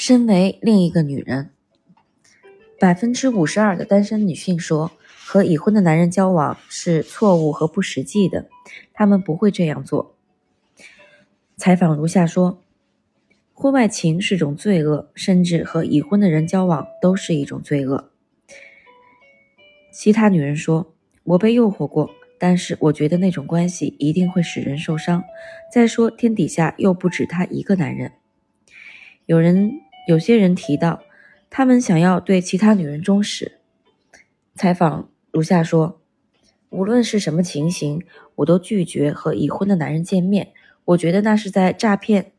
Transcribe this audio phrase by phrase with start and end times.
[0.00, 1.50] 身为另一个女人，
[2.80, 4.92] 百分之五十二的单身女性说，
[5.26, 8.48] 和已婚的男人交往是错误和不实际的，
[8.94, 10.16] 他们不会这样做。
[11.58, 12.62] 采访如下说：
[13.52, 18.10] 婚外情是种罪恶，甚至和已婚的人交往都是一种罪恶。
[19.92, 20.94] 其他女人说
[21.24, 25.22] ：“我被诱惑过，但是我觉得那种关系一定会使人受伤。
[25.70, 28.12] 再说，天底下又不止他一个男人。”
[29.26, 31.04] 有人，有些人提到，
[31.50, 33.60] 他们想要对其他女人忠实。
[34.56, 36.00] 采访如下说
[36.70, 38.02] ：“无论是什么情形，
[38.34, 40.48] 我都拒绝和已婚的男人见面。
[40.84, 42.32] 我觉得那是在诈骗。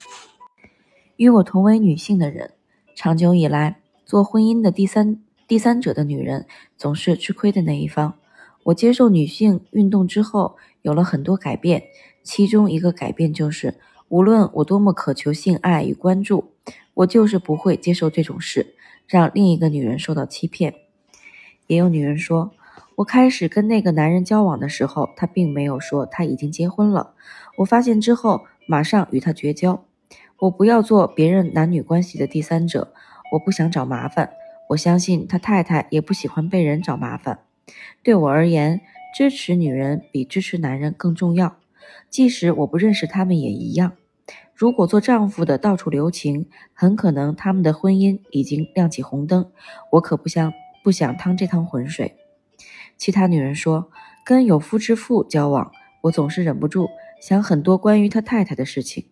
[1.15, 2.52] 与我同为女性的人，
[2.93, 6.45] 长久以来做婚姻的第三。”第三者的女人
[6.76, 8.15] 总是吃亏的那一方。
[8.63, 11.84] 我接受女性运动之后，有了很多改变。
[12.21, 13.76] 其中一个改变就是，
[14.09, 16.51] 无论我多么渴求性爱与关注，
[16.93, 18.75] 我就是不会接受这种事，
[19.07, 20.73] 让另一个女人受到欺骗。
[21.68, 22.51] 也有女人说，
[22.98, 27.13] 我开始跟那个男人交往的时候，他并没有说他已经结婚了。
[27.57, 29.85] 我发现之后，马上与他绝交。
[30.40, 32.93] 我不要做别人男女关系的第三者，
[33.34, 34.31] 我不想找麻烦。
[34.70, 37.40] 我相信他太太也不喜欢被人找麻烦。
[38.03, 38.81] 对我而言，
[39.15, 41.57] 支持女人比支持男人更重要。
[42.09, 43.93] 即使我不认识他们也一样。
[44.54, 49.52] 如果做丈夫的到处留情，很可能他们的婚姻已经亮起红灯。
[49.93, 52.16] 我可不想不想趟这趟浑水。
[52.98, 53.90] 其他女人说，
[54.24, 55.71] 跟有夫之妇交往，
[56.02, 56.88] 我总是忍不住
[57.20, 59.08] 想很多关于他太太的事情。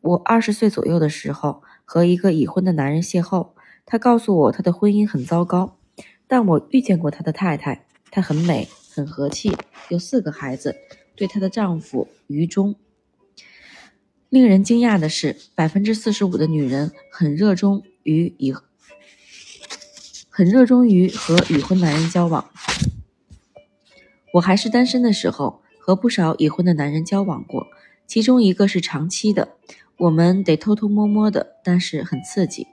[0.00, 3.50] 我二十岁左右的时候，和一个已婚的男人邂逅。
[3.86, 5.76] 他告诉我，他的婚姻很糟糕，
[6.26, 9.56] 但我遇见过他的太太，她很美，很和气，
[9.88, 10.74] 有四个孩子，
[11.14, 12.74] 对她的丈夫愚忠。
[14.28, 18.52] 令人惊讶的是，百分之四十五的女人很热衷于已
[20.28, 22.50] 很热衷于和已婚男人交往。
[24.32, 27.68] 我还是单身的时候，和不少已婚的男人交往过，
[28.08, 29.50] 其中一个是长期的，
[29.98, 32.66] 我们得偷偷摸摸的，但是很刺激。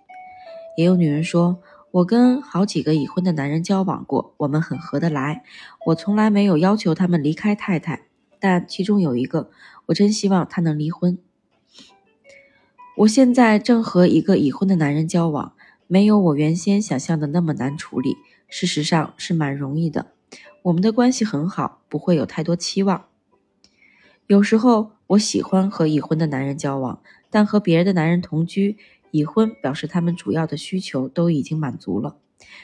[0.75, 1.61] 也有女人说，
[1.91, 5.43] 我跟好几个已婚的男人交往过，我们很合得来。
[5.85, 8.07] 我从来没有要求他们离开太太，
[8.39, 9.51] 但其中有一个，
[9.85, 11.19] 我真希望他能离婚。
[12.97, 15.53] 我现在正和一个已婚的男人交往，
[15.87, 20.11] 没有我原先想象的那么难处理，事实上是蛮容易的。
[20.63, 23.05] 我们的关系很好，不会有太多期望。
[24.27, 28.77] 有时候我喜欢和已婚的男人交往，但和别人的男人同居。
[29.13, 32.15] 已婚表示他们主要的需求都已经满足了，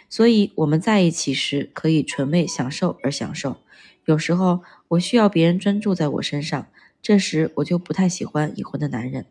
[0.07, 3.57] 所以我们在一起时可以纯为享受而享受。
[4.05, 6.67] 有时候我需要别人专注在我身上，
[7.01, 9.25] 这时我就不太喜欢已婚的男人。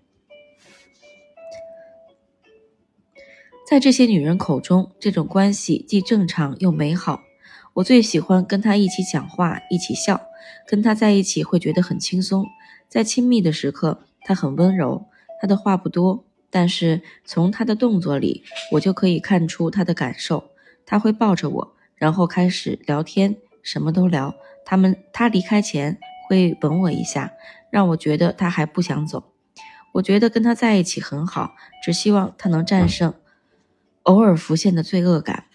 [3.68, 7.22] 在这些女人口中，这种关系既正常又美好。
[7.74, 10.20] 我最喜欢跟他一起讲话，一起笑，
[10.68, 12.46] 跟他在一起会觉得很轻松。
[12.88, 15.06] 在亲密的时刻，他很温柔，
[15.40, 16.24] 他的话不多。
[16.48, 20.44] 但是从他的动作里，我就可以看出他的感受。
[20.86, 24.32] 他会抱着我，然后开始聊天，什么都聊。
[24.64, 27.32] 他们他离开前会吻我一下，
[27.72, 29.32] 让我觉得他还不想走。
[29.94, 33.12] 我觉得跟他在一起很好，只希望他能战胜
[34.06, 35.46] 偶尔浮现的罪恶感。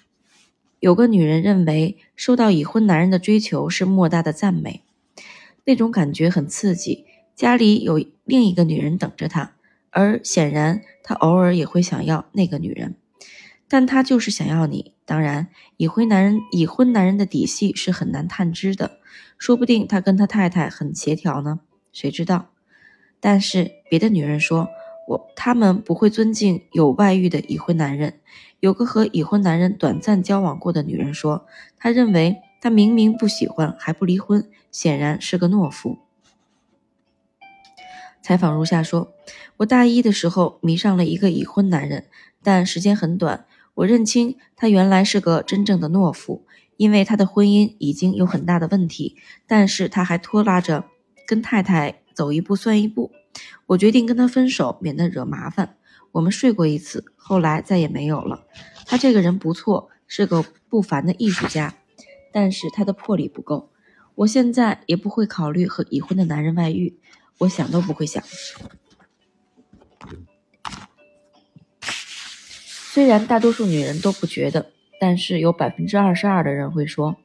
[0.80, 4.84] 有个女人认为受到已婚男人的追求是莫大的赞美，
[5.64, 7.06] 那种感觉很刺激。
[7.36, 9.54] 家里有另一个女人等着他。
[9.90, 12.96] 而显然，他偶尔也会想要那个女人，
[13.68, 14.94] 但他就是想要你。
[15.06, 19.00] 当然，已婚男人已婚男人的底细是很难探知的，
[19.38, 21.60] 说不定他跟他太太很协调呢，
[21.92, 22.52] 谁知道？
[23.20, 24.70] 但是别的女人说，
[25.08, 28.20] 我他们不会尊敬有外遇的已婚男人。
[28.60, 31.48] 有个和已婚男人短暂交往过的女人说，
[31.78, 35.98] 她认为他明明不喜欢还不离婚，显然是个懦夫。
[38.22, 39.14] 采访如下说
[39.58, 42.06] ：“我大一的时候迷上了一个已婚男人，
[42.44, 43.46] 但时间很短。
[43.74, 46.46] 我认清他原来是个真正的懦夫，
[46.78, 49.16] 因为他的婚姻已经有很大的问题，
[49.48, 50.86] 但是他还拖拉着
[51.26, 53.12] 跟太太走一步算一步。
[53.66, 55.78] 我决定跟他分手，免得惹麻烦。
[56.12, 58.46] 我们睡过一次，后来再也没有了。
[58.86, 61.76] 他这个人不错，是个不凡的艺术家，
[62.32, 63.72] 但是他的魄力不够。
[64.16, 66.98] 我现在也不会考虑和已婚的男人外遇。”
[67.42, 68.24] 我想都不会想。
[72.94, 77.16] 虽然大多数女人都不觉得，但是有百分之二十二的人会说，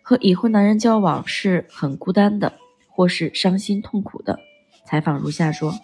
[0.00, 2.54] 和已婚男人交往是很孤单的，
[2.88, 4.40] 或是伤心痛苦的。
[4.86, 5.74] 采访如下说：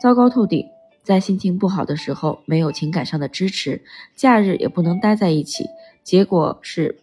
[0.00, 0.66] 糟糕透顶！
[1.02, 3.84] 在心情不好的时候没有情感上的支持，
[4.14, 5.66] 假日也不能待在一起，
[6.02, 7.00] 结果是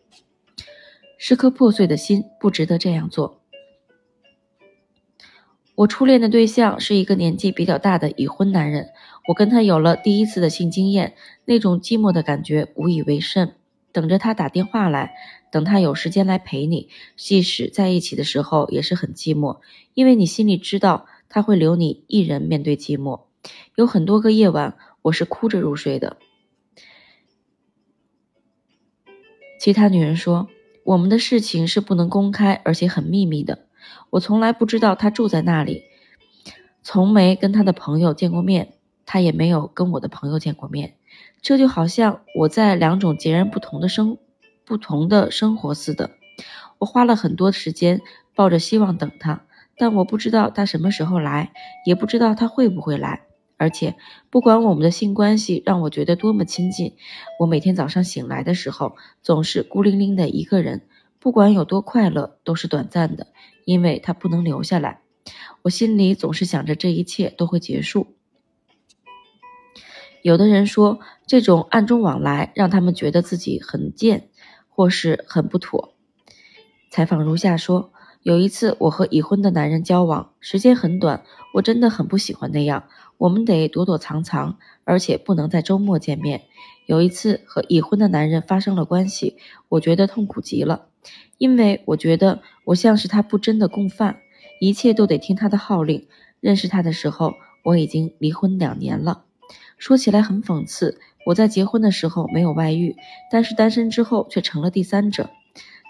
[1.20, 3.42] 是颗破碎的心，不值得这样做。
[5.76, 8.90] 我初恋的对象是一个年纪比较大的已婚男人，
[9.28, 11.14] 我跟他有了第一次的性经验，
[11.46, 13.54] 那种寂寞的感觉无以为甚。
[13.92, 15.14] 等着他打电话来，
[15.52, 19.60] 等他有时间来陪你，即使在一起的时候也是很寂寞，
[19.94, 23.22] 因为你心里知道他会留你一人面对寂寞。
[23.76, 26.18] 有很多个夜晚，我是哭着入睡的。
[29.58, 30.50] 其他女人说，
[30.84, 33.60] 我们的事情是不能公开，而且很秘密的。
[34.10, 35.84] 我从来不知道他住在那里，
[36.84, 38.74] 从没跟他的朋友见过面，
[39.06, 40.96] 他也没有跟我的朋友见过面。
[41.42, 44.18] 这就好像我在两种截然不同的生
[44.66, 46.12] 不同的生活似的。
[46.80, 48.02] 我花了很多时间
[48.36, 49.46] 抱着希望等他，
[49.82, 51.54] 但我不知道他什么时候来，
[51.88, 53.24] 也不知道他会不会来。
[53.58, 53.96] 而且，
[54.30, 56.94] 不管我们的性关系让我觉得多么亲近，
[57.40, 60.84] 我每天早上醒来的时候总是孤零零的一个人。
[61.18, 63.30] 不管有多快乐，都是短暂的，
[63.66, 65.02] 因为他不能留下来。
[65.64, 68.16] 我心里总是想着这一切都会结束。
[70.22, 74.30] 有的人说，这种暗中往来让他们觉得自己很贱，
[74.70, 75.96] 或是很不妥。
[76.92, 77.92] 采访如下说：
[78.24, 81.24] 有一次，我和已婚的男人交往，时间很短，
[81.56, 82.84] 我真的很不喜欢那样。
[83.18, 86.44] 我们得躲躲藏藏，而且不能在周末见面。
[86.86, 89.38] 有一次和已婚的男人发生了关系，
[89.70, 90.86] 我觉得痛苦极了，
[91.40, 94.18] 因为我觉得我像是他不贞的共犯，
[94.60, 96.08] 一切都得听他的号令。
[96.40, 97.34] 认识他的时候，
[97.64, 99.24] 我已经离婚两年了。
[99.80, 102.96] 说起来很讽刺，我在结婚的时候没有外遇，
[103.32, 105.32] 但是单身之后却成了第三者。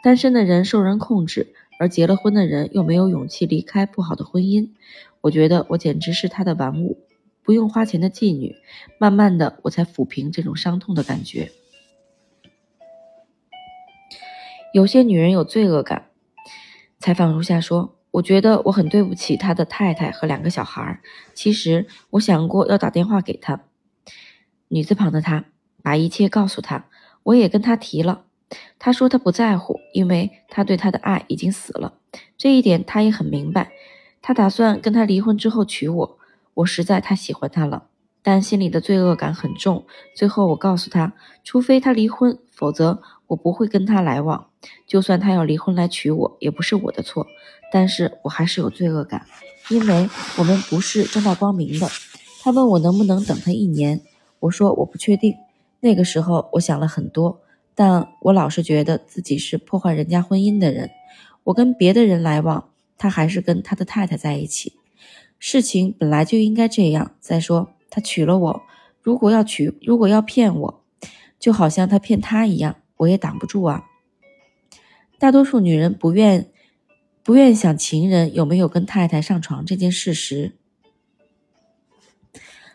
[0.04, 4.70] 单身的人受人控制，而结了婚的人又没有勇气离开不好的婚姻。
[5.22, 7.00] 我觉得我简直是他的玩物，
[7.42, 8.56] 不用花钱的妓女。
[9.00, 11.52] 慢慢的，我才抚平这种伤痛的感觉。
[14.76, 16.10] 有些女人有罪恶感。
[17.00, 17.98] 采访如下说。
[18.12, 21.00] 我觉得我很对不起他的太太和两个小孩。
[21.34, 23.64] 其实我想过要打电话给他，
[24.68, 25.46] 女字旁的他，
[25.82, 26.88] 把一切告诉他。
[27.24, 28.26] 我也跟他提了，
[28.80, 31.94] 他说他不在乎，因为他对他的爱已经死了。
[32.38, 33.72] 这一点他也很明白。
[34.22, 36.18] 他打算跟他离婚之后娶我。
[36.54, 37.86] 我实在太喜欢他了，
[38.22, 39.86] 但心里的罪恶感很重。
[40.14, 41.14] 最后我告诉他，
[41.44, 44.48] 除非他离婚，否则我不会跟他来往。
[44.86, 47.26] 就算他要离婚来娶我，也不是我的错。
[47.72, 49.26] 但是我还是有罪恶感，
[49.70, 51.88] 因为我们不是正大光明的。
[52.42, 54.02] 他问我能不能等他一年，
[54.42, 55.38] 我说我不确定。
[55.80, 57.40] 那个时候我想了很多，
[57.84, 60.92] 但我老是觉得自己是破坏人家婚姻的人。
[61.46, 64.74] 我跟别的人来往，他还是跟他的太太在一起。
[65.40, 67.16] 事情本来就应该这样。
[67.20, 68.62] 再说他娶了我，
[69.02, 70.84] 如果要娶，如果要骗我，
[71.40, 73.86] 就好像他骗他一样，我也挡不住啊。
[75.18, 76.52] 大多数女人不愿。
[77.24, 80.54] 不愿想情人有没有跟太太上床这件事实。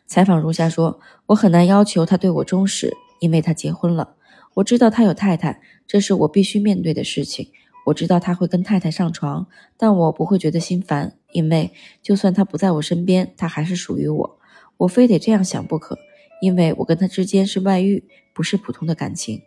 [0.06, 4.15] 采访如下说：“我很难要求他对我忠实，因为他结婚了。
[4.56, 7.50] 我知道他有太太，这是我必须面对的事情。
[7.86, 11.72] 我知道他会跟太太上床，但我不会觉得心烦，因为
[12.02, 14.38] 就算他不在我身边，他还是属于我。
[14.78, 15.98] 我非得这样想不可，
[16.40, 19.42] 因为我跟他之间是外遇，不是普通的感情。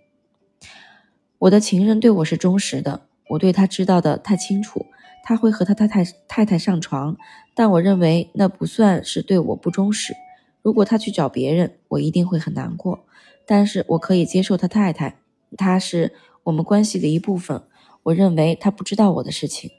[1.39, 4.87] 我的情人对我是忠实的。”我对他知道的太清楚，
[5.23, 7.15] 他会和他太太太太上床，
[7.53, 10.15] 但我认为那不算是对我不忠实。
[10.63, 13.05] 如果他去找别人，我一定会很难过。
[13.49, 15.17] 但是我可以接受他太太，
[15.57, 16.13] 他是
[16.43, 17.63] 我们关系的一部分。
[18.03, 19.71] 我认为他不知道我的事情。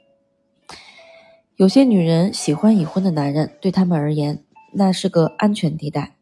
[1.55, 6.17] 有些女人喜欢已婚的男人，对他们而言，那是个安全地带。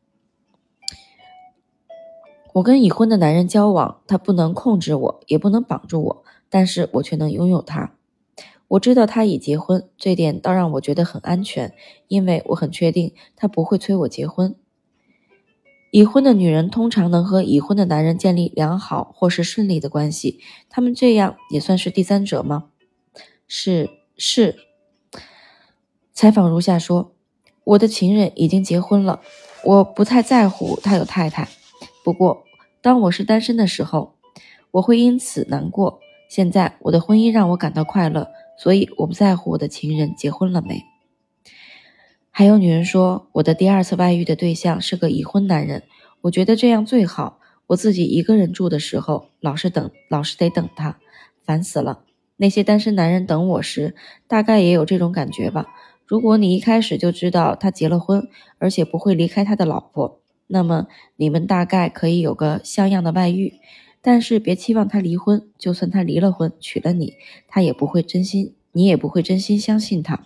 [2.54, 6.24] 我跟已婚的男人交往，他不能控制我，也不能绑住我。
[6.52, 7.96] 但是我却能拥有他。
[8.68, 11.74] 我知道他已结婚，这点倒让我觉得很安全，
[12.10, 14.56] 因为我很确定他不会催我结婚。
[15.92, 22.66] 已婚的女人通常能和已婚的男人建立良好或是顺利的关系，他们这样也算是第三者吗？
[23.48, 24.56] 是是。
[26.14, 27.14] 采访如下说：
[27.64, 29.22] 我的情人已经结婚了，
[29.64, 31.48] 我不太在乎他有太太。
[32.04, 32.44] 不过，
[32.82, 34.16] 当我是单身的时候，
[34.72, 36.00] 我会因此难过。
[36.30, 38.28] 现在我的婚姻让我感到快乐，
[38.58, 40.84] 所以我不在乎我的情人结婚了没。
[42.40, 45.84] 还有女人说，我的第二次外遇的对象是个已婚男人，
[46.22, 47.38] 我觉得这样最好。
[47.68, 51.00] 我自己一个人住的时候，老是等，老是得等他，
[51.44, 52.06] 烦死了。
[52.38, 53.94] 那些单身男人等我时，
[54.26, 55.68] 大概也有这种感觉吧。
[56.06, 63.56] 如果你一开始就知道他结了婚，而且不会离开他的老婆，那么你们大概可以有个像样的外遇。
[64.02, 67.16] 但是别期望他离婚，就算他离了婚娶了你，
[67.50, 70.26] 他也不会真心，你也不会真心相信他。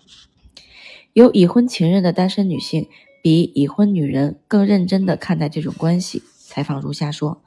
[1.14, 2.88] 有已婚情人的单身女性，
[3.22, 6.24] 比已婚女人更认真地看待这种关系。
[6.48, 7.42] 采访如下说：“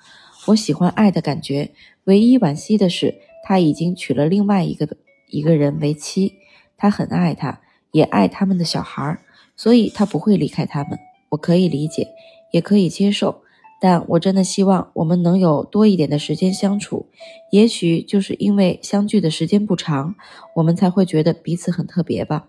[0.48, 1.72] 我喜欢爱的感觉，
[2.04, 4.96] 唯一惋惜的是他已经娶了另外一个
[5.28, 6.34] 一个人为妻，
[6.76, 7.60] 他很爱她。”
[7.92, 9.18] 也爱他们的小孩，
[9.56, 10.98] 所以他不会离开他们。
[11.30, 12.08] 我可以理解，
[12.52, 13.40] 也可以接受，
[13.80, 17.08] 但我真的希望我们能有多一点的时间相处。
[17.52, 20.14] 也许就是因为相聚的时间不长，
[20.56, 22.48] 我们才会觉得彼此很特别吧。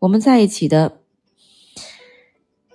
[0.00, 1.00] 我们在一起的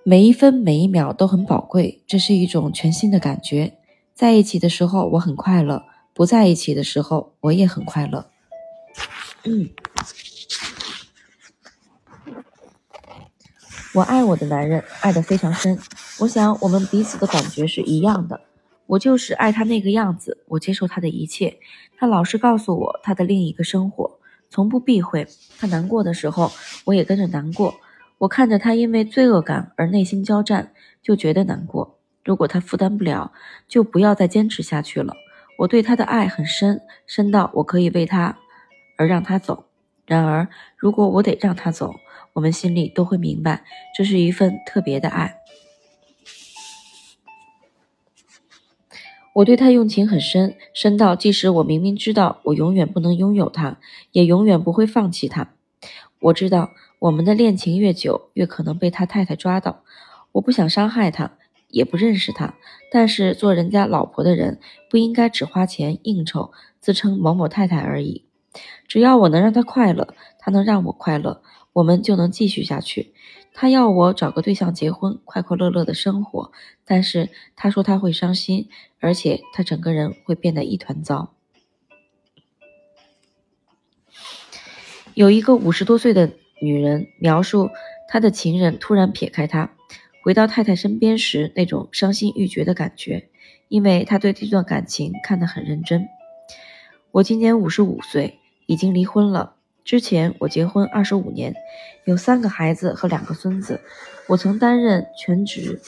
[0.03, 3.77] 每一分每一秒都很宝贵，这是一种全新的感觉。
[4.13, 8.29] 在一起的时候我很快乐，不在一起的时候我也很快乐。
[9.45, 9.69] 嗯。
[13.93, 15.79] 我爱我的男人，爱得非常深。
[16.19, 18.41] 我想我们彼此的感觉是一样的。
[18.87, 21.57] 我就是爱他那个样子，我接受他的一切。
[21.95, 24.19] 他老是告诉我他的另一个生活，
[24.53, 25.27] 从不避讳。
[25.57, 26.51] 他难过的时候，
[26.85, 27.73] 我也跟着难过。
[28.19, 31.97] 我看着他因为罪恶感而内心交战，就觉得难过。
[32.23, 33.31] 如果他负担不了，
[33.67, 35.15] 就不要再坚持下去了。
[35.57, 38.37] 我对他的爱很深，深到我可以为他
[38.95, 39.65] 而让他走。
[40.05, 41.95] 然而，如果我得让他走，
[42.33, 43.63] 我们心里都会明白，
[43.97, 45.37] 这是一份特别的爱。
[49.33, 53.79] 我对他用情很深，深到即使我明明知道我永远不能拥有他，
[54.11, 55.53] 也永远不会放弃他。
[56.19, 59.83] 我知道我们的恋情越久，越可能被他太太抓到。
[60.33, 61.31] 我不想伤害他，
[61.69, 62.53] 也不认识他，
[62.91, 64.59] 但是做人家老婆的人
[64.89, 68.25] 不应该只花钱应酬，自称某某太太而已。
[68.87, 71.41] 只要我能让他快乐，他能让我快乐。
[71.73, 73.15] 我们就能继续下去。
[73.53, 76.51] 他要我找个对象结婚，快快乐乐的生活，
[76.85, 78.67] 但是他说他会伤心，
[78.99, 81.33] 而且他整个人会变得一团糟。
[85.13, 87.69] 有一个五十多岁的女人描述
[88.09, 89.71] 她的情人突然撇开她，
[90.23, 93.29] 回到太太身边时那种伤心欲绝的感觉，
[93.67, 96.07] 因为她对这段感情看得很认真。
[97.11, 99.57] 我今年五十五岁，已经离婚了。
[99.83, 101.53] 之前我结婚二十五年，
[102.05, 103.81] 有三个孩子和两个孙子。
[104.29, 105.81] 我曾担任全职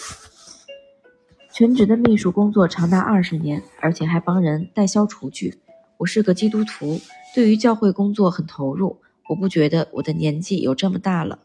[1.53, 5.59] 全职的秘书工作长达二十年，而且还帮人代销厨具。
[5.97, 6.99] 我是个基督徒，
[7.33, 8.99] 对于教会工作很投入。
[9.29, 11.39] 我不觉得我的年纪有这么大了，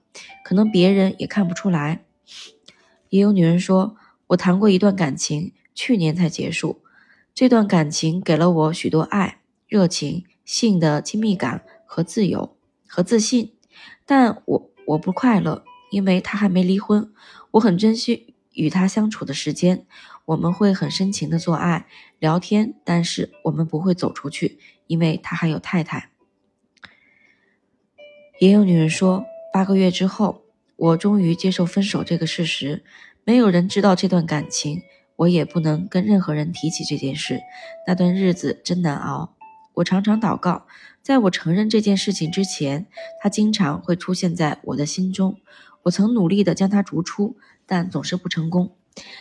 [0.45, 2.02] 可能别人也看不出来。
[3.11, 6.83] 也有女人说，我谈过一段感情，去年才结束。
[7.33, 9.38] 这段感情给了我许多爱、
[9.69, 11.62] 热情、性的亲密感。
[11.90, 12.56] 和自由
[12.87, 13.52] 和自信，
[14.06, 17.12] 但我我不快乐，因为他还没离婚。
[17.50, 19.85] 我很珍惜与他相处的时间，
[20.25, 21.88] 我们会很深情的做爱、
[22.20, 26.11] 聊天，但是我们不会走出去，因为他还有太太。
[28.38, 30.44] 也有女人说，八个月之后，
[30.76, 32.85] 我终于接受分手这个事实。
[33.25, 34.80] 没有人知道这段感情，
[35.16, 37.40] 我也不能跟任何人提起这件事。
[37.88, 39.35] 那段日子真难熬。
[39.75, 40.66] 我常常祷告，
[41.02, 42.87] 在我承认这件事情之前，
[43.23, 45.37] 它经常会出现在我的心中。
[45.85, 48.73] 我曾努力地将它逐出，但总是不成功。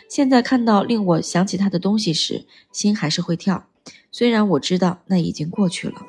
[0.10, 3.68] 现在看到令我想起他的东西时，心还是会跳。
[4.12, 6.02] 虽然我知道那已经过去了。